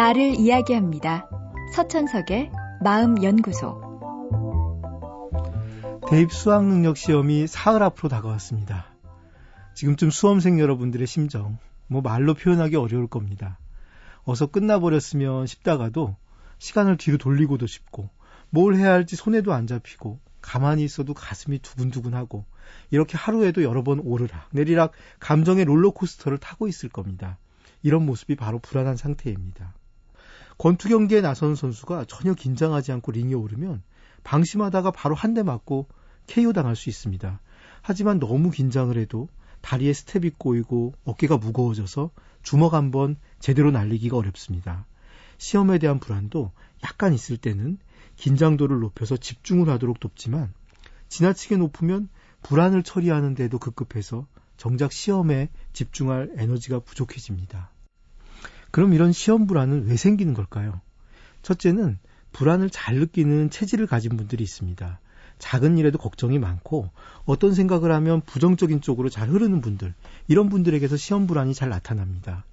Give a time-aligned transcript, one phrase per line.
[0.00, 1.28] 나를 이야기합니다.
[1.74, 2.50] 서천석의
[2.82, 3.82] 마음연구소.
[6.08, 8.86] 대입 수학 능력 시험이 사흘 앞으로 다가왔습니다.
[9.74, 13.58] 지금쯤 수험생 여러분들의 심정, 뭐 말로 표현하기 어려울 겁니다.
[14.24, 16.16] 어서 끝나버렸으면 싶다가도
[16.56, 18.08] 시간을 뒤로 돌리고도 싶고,
[18.48, 22.46] 뭘 해야 할지 손에도 안 잡히고, 가만히 있어도 가슴이 두근두근하고,
[22.90, 27.36] 이렇게 하루에도 여러 번 오르락 내리락 감정의 롤러코스터를 타고 있을 겁니다.
[27.82, 29.74] 이런 모습이 바로 불안한 상태입니다.
[30.60, 33.82] 권투 경기에 나선 선수가 전혀 긴장하지 않고 링에 오르면
[34.24, 35.88] 방심하다가 바로 한 대 맞고
[36.26, 37.40] KO 당할 수 있습니다.
[37.80, 39.30] 하지만 너무 긴장을 해도
[39.62, 42.10] 다리에 스텝이 꼬이고 어깨가 무거워져서
[42.42, 44.84] 주먹 한 번 제대로 날리기가 어렵습니다.
[45.38, 46.52] 시험에 대한 불안도
[46.84, 47.78] 약간 있을 때는
[48.16, 50.52] 긴장도를 높여서 집중을 하도록 돕지만
[51.08, 52.10] 지나치게 높으면
[52.42, 54.26] 불안을 처리하는데도 급급해서
[54.58, 57.70] 정작 시험에 집중할 에너지가 부족해집니다.
[58.70, 60.80] 그럼 이런 시험 불안은 왜 생기는 걸까요?
[61.42, 61.98] 첫째는
[62.32, 65.00] 불안을 잘 느끼는 체질을 가진 분들이 있습니다.
[65.38, 66.90] 작은 일에도 걱정이 많고
[67.24, 69.94] 어떤 생각을 하면 부정적인 쪽으로 잘 흐르는 분들,
[70.28, 72.44] 이런 분들에게서 시험 불안이 잘 나타납니다.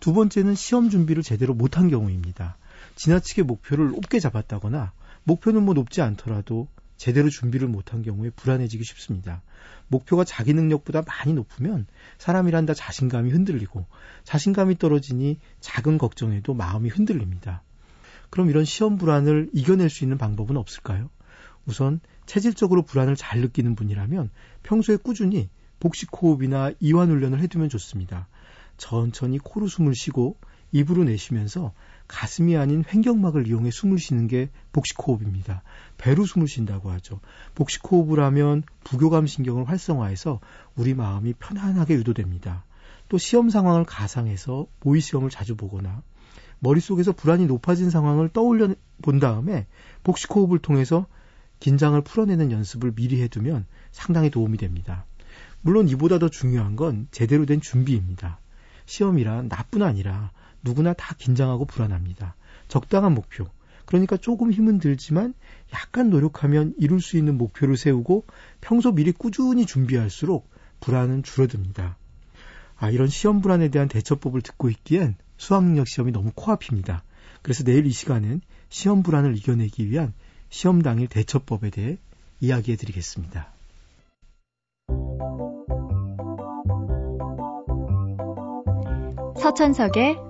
[0.00, 2.56] 두 번째는 시험 준비를 제대로 못한 경우입니다.
[2.96, 4.92] 지나치게 목표를 높게 잡았다거나
[5.24, 6.66] 목표는 뭐 높지 않더라도
[7.00, 9.40] 제대로 준비를 못한 경우에 불안해지기 쉽습니다.
[9.88, 11.86] 목표가 자기 능력보다 많이 높으면
[12.18, 13.86] 사람이란 다 자신감이 흔들리고
[14.24, 17.62] 자신감이 떨어지니 작은 걱정에도 마음이 흔들립니다.
[18.28, 21.08] 그럼 이런 시험 불안을 이겨낼 수 있는 방법은 없을까요?
[21.64, 24.28] 우선 체질적으로 불안을 잘 느끼는 분이라면
[24.62, 25.48] 평소에 꾸준히
[25.78, 28.28] 복식 호흡이나 이완 훈련을 해두면 좋습니다.
[28.76, 30.36] 천천히 코로 숨을 쉬고
[30.72, 31.72] 입으로 내쉬면서
[32.08, 35.62] 가슴이 아닌 횡격막을 이용해 숨을 쉬는 게 복식호흡입니다.
[35.96, 37.20] 배로 숨을 쉰다고 하죠.
[37.54, 40.40] 복식호흡을 하면 부교감 신경을 활성화해서
[40.74, 42.64] 우리 마음이 편안하게 유도됩니다.
[43.08, 46.02] 또 시험 상황을 가상해서 모의 시험을 자주 보거나
[46.60, 49.66] 머릿속에서 불안이 높아진 상황을 떠올려 본 다음에
[50.04, 51.06] 복식호흡을 통해서
[51.58, 55.04] 긴장을 풀어내는 연습을 미리 해두면 상당히 도움이 됩니다.
[55.60, 58.38] 물론 이보다 더 중요한 건 제대로 된 준비입니다.
[58.86, 60.32] 시험이란 나뿐 아니라
[60.62, 62.34] 누구나 다 긴장하고 불안합니다.
[62.68, 63.46] 적당한 목표.
[63.86, 65.34] 그러니까 조금 힘은 들지만
[65.72, 68.24] 약간 노력하면 이룰 수 있는 목표를 세우고
[68.60, 70.48] 평소 미리 꾸준히 준비할수록
[70.80, 71.96] 불안은 줄어듭니다.
[72.76, 77.02] 아, 이런 시험 불안에 대한 대처법을 듣고 있기엔 수학능력 시험이 너무 코앞입니다.
[77.42, 80.14] 그래서 내일 이 시간은 시험 불안을 이겨내기 위한
[80.50, 81.98] 시험 당일 대처법에 대해
[82.40, 83.52] 이야기해 드리겠습니다.
[89.40, 90.29] 서천석의